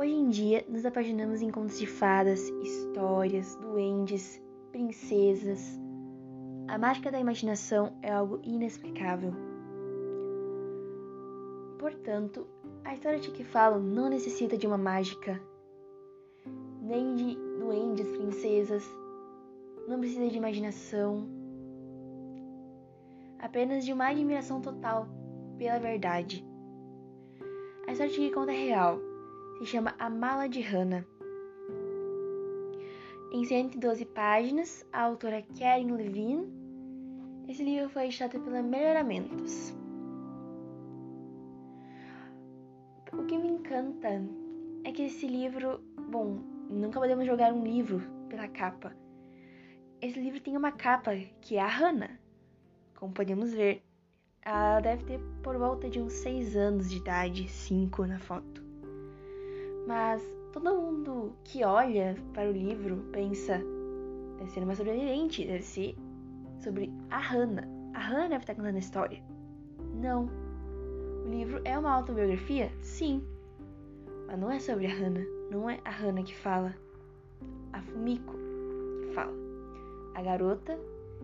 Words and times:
Hoje 0.00 0.14
em 0.14 0.30
dia, 0.30 0.64
nos 0.66 0.86
apaixonamos 0.86 1.42
em 1.42 1.50
contos 1.50 1.78
de 1.78 1.86
fadas, 1.86 2.48
histórias, 2.62 3.54
duendes, 3.56 4.42
princesas. 4.72 5.78
A 6.68 6.78
mágica 6.78 7.10
da 7.10 7.20
imaginação 7.20 7.92
é 8.00 8.10
algo 8.10 8.40
inexplicável. 8.42 9.34
Portanto, 11.78 12.46
a 12.82 12.94
história 12.94 13.18
de 13.18 13.30
que 13.30 13.44
falo 13.44 13.78
não 13.78 14.08
necessita 14.08 14.56
de 14.56 14.66
uma 14.66 14.78
mágica, 14.78 15.38
nem 16.80 17.14
de 17.14 17.34
duendes, 17.58 18.10
princesas, 18.10 18.82
não 19.86 20.00
precisa 20.00 20.30
de 20.30 20.38
imaginação, 20.38 21.28
apenas 23.38 23.84
de 23.84 23.92
uma 23.92 24.08
admiração 24.08 24.62
total 24.62 25.06
pela 25.58 25.78
verdade. 25.78 26.42
A 27.86 27.92
história 27.92 28.10
de 28.10 28.18
que 28.18 28.30
conta 28.30 28.50
é 28.50 28.56
real, 28.56 29.09
se 29.60 29.66
chama 29.66 29.94
A 29.98 30.08
Mala 30.08 30.48
de 30.48 30.62
Hannah. 30.62 31.04
Em 33.30 33.44
112 33.44 34.06
páginas, 34.06 34.86
a 34.90 35.02
autora 35.02 35.42
Karen 35.58 35.92
Levine, 35.92 36.48
esse 37.46 37.62
livro 37.62 37.90
foi 37.90 38.06
editado 38.06 38.40
pela 38.40 38.62
Melhoramentos. 38.62 39.76
O 43.12 43.26
que 43.26 43.36
me 43.36 43.48
encanta 43.48 44.24
é 44.82 44.92
que 44.92 45.02
esse 45.02 45.26
livro, 45.26 45.84
bom, 46.08 46.38
nunca 46.70 46.98
podemos 46.98 47.26
jogar 47.26 47.52
um 47.52 47.62
livro 47.62 48.00
pela 48.30 48.48
capa. 48.48 48.96
Esse 50.00 50.18
livro 50.18 50.40
tem 50.40 50.56
uma 50.56 50.72
capa 50.72 51.14
que 51.42 51.56
é 51.56 51.60
a 51.60 51.66
Hannah, 51.66 52.18
como 52.94 53.12
podemos 53.12 53.52
ver. 53.52 53.82
Ela 54.40 54.80
deve 54.80 55.04
ter 55.04 55.20
por 55.42 55.58
volta 55.58 55.90
de 55.90 56.00
uns 56.00 56.14
6 56.14 56.56
anos 56.56 56.88
de 56.88 56.96
idade, 56.96 57.46
5 57.46 58.06
na 58.06 58.18
foto. 58.18 58.69
Mas 59.86 60.22
todo 60.52 60.74
mundo 60.74 61.32
que 61.44 61.64
olha 61.64 62.16
para 62.34 62.48
o 62.48 62.52
livro 62.52 62.96
pensa, 63.12 63.60
deve 64.38 64.50
ser 64.50 64.62
uma 64.62 64.74
sobrevivente, 64.74 65.44
deve 65.44 65.62
ser 65.62 65.96
sobre 66.62 66.92
a 67.10 67.18
Hannah. 67.18 67.68
A 67.94 67.98
Hannah 67.98 68.28
deve 68.28 68.42
estar 68.42 68.54
contando 68.54 68.76
a 68.76 68.78
história. 68.78 69.22
Não, 69.94 70.28
o 71.24 71.28
livro 71.28 71.60
é 71.64 71.78
uma 71.78 71.92
autobiografia? 71.92 72.70
Sim. 72.82 73.24
Mas 74.26 74.38
não 74.38 74.50
é 74.50 74.58
sobre 74.58 74.86
a 74.86 74.94
Hannah. 74.94 75.26
Não 75.50 75.68
é 75.68 75.80
a 75.84 75.90
Hannah 75.90 76.22
que 76.22 76.36
fala. 76.36 76.74
A 77.72 77.80
Fumiko 77.82 78.34
que 79.02 79.14
fala. 79.14 79.32
A 80.14 80.22
garota 80.22 80.78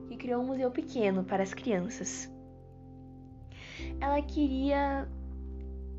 que 0.08 0.16
criou 0.16 0.42
um 0.42 0.46
museu 0.46 0.70
pequeno 0.70 1.24
para 1.24 1.42
as 1.42 1.54
crianças. 1.54 2.30
Ela 4.00 4.20
queria 4.22 5.08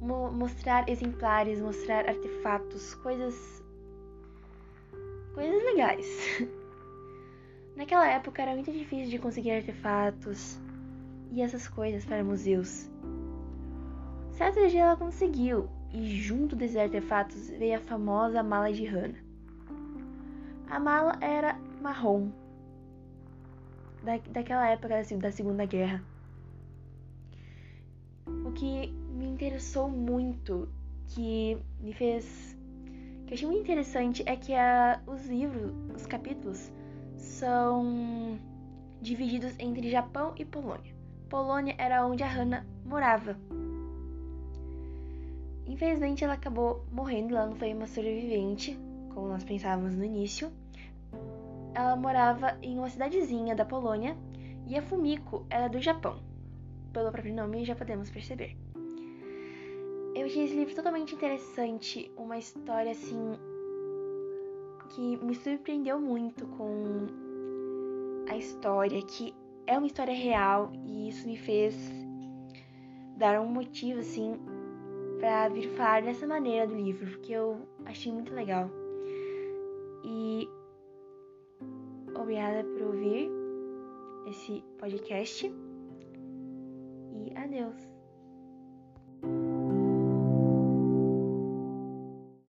mo 0.02 0.32
mostrar 0.32 0.90
exemplares, 0.90 1.60
mostrar 1.60 2.08
artefatos, 2.08 2.94
coisas. 2.96 3.64
coisas 5.34 5.64
legais. 5.64 6.06
Naquela 7.76 8.08
época 8.08 8.42
era 8.42 8.54
muito 8.54 8.72
difícil 8.72 9.10
de 9.10 9.20
conseguir 9.20 9.52
artefatos 9.52 10.60
e 11.32 11.42
essas 11.42 11.68
coisas 11.68 12.06
para 12.06 12.24
museus. 12.24 12.90
Certo 14.32 14.68
dia 14.68 14.82
ela 14.82 14.96
conseguiu, 14.96 15.70
e 15.94 16.16
junto 16.16 16.56
desses 16.56 16.78
artefatos 16.78 17.50
veio 17.50 17.78
a 17.78 17.80
famosa 17.80 18.44
mala 18.44 18.72
de 18.72 18.86
Hannah. 18.86 19.20
A 20.70 20.80
mala 20.80 21.18
era 21.22 21.58
marrom, 21.82 22.32
da, 24.04 24.18
daquela 24.30 24.68
época 24.70 24.98
assim, 24.98 25.18
da 25.18 25.32
Segunda 25.32 25.66
Guerra. 25.66 26.04
O 28.46 28.52
que 28.52 28.88
me 29.14 29.26
interessou 29.26 29.90
muito, 29.90 30.70
que 31.08 31.58
me 31.80 31.94
fez. 31.94 32.58
que 33.26 33.34
eu 33.34 33.36
achei 33.36 33.48
muito 33.48 33.62
interessante 33.62 34.24
é 34.26 34.36
que 34.36 34.54
a, 34.54 35.02
os 35.08 35.26
livros, 35.28 35.74
os 35.96 36.06
capítulos, 36.06 36.72
são 37.16 38.38
divididos 39.02 39.56
entre 39.60 39.90
Japão 39.90 40.34
e 40.38 40.46
Polônia. 40.46 40.96
Polônia 41.30 41.76
era 41.78 42.06
onde 42.06 42.24
a 42.24 42.28
Hannah 42.28 42.66
morava. 42.86 43.38
Infelizmente, 45.66 46.24
ela 46.24 46.34
acabou 46.34 46.86
morrendo, 46.92 47.36
ela 47.36 47.48
não 47.48 47.56
foi 47.56 47.74
uma 47.74 47.88
sobrevivente, 47.88 48.80
como 49.14 49.28
nós 49.28 49.44
pensávamos 49.44 49.96
no 49.96 50.04
início. 50.04 50.52
Ela 51.74 51.96
morava 51.96 52.58
em 52.62 52.78
uma 52.78 52.90
cidadezinha 52.90 53.56
da 53.56 53.66
Polônia 53.66 54.16
e 54.66 54.78
a 54.78 54.82
Fumiko 54.82 55.46
era 55.50 55.68
do 55.68 55.82
Japão. 55.82 56.27
Pelo 56.98 57.12
próprio 57.12 57.36
nome 57.36 57.64
já 57.64 57.76
podemos 57.76 58.10
perceber. 58.10 58.58
Eu 60.16 60.26
achei 60.26 60.46
esse 60.46 60.56
livro 60.56 60.74
totalmente 60.74 61.14
interessante, 61.14 62.12
uma 62.18 62.40
história 62.40 62.92
assim 62.92 63.38
que 64.90 65.16
me 65.18 65.36
surpreendeu 65.36 66.00
muito 66.00 66.48
com 66.58 67.06
a 68.28 68.36
história, 68.36 69.00
que 69.04 69.32
é 69.68 69.78
uma 69.78 69.86
história 69.86 70.16
real 70.16 70.72
e 70.88 71.10
isso 71.10 71.28
me 71.28 71.38
fez 71.38 71.76
dar 73.16 73.40
um 73.42 73.46
motivo 73.46 74.00
assim 74.00 74.36
para 75.20 75.50
vir 75.50 75.70
falar 75.76 76.02
dessa 76.02 76.26
maneira 76.26 76.66
do 76.66 76.74
livro, 76.74 77.12
porque 77.12 77.32
eu 77.32 77.62
achei 77.86 78.12
muito 78.12 78.34
legal. 78.34 78.72
E 80.04 80.50
obrigada 82.16 82.64
por 82.64 82.88
ouvir 82.88 83.30
esse 84.26 84.64
podcast 84.80 85.54
adeus. 87.48 87.97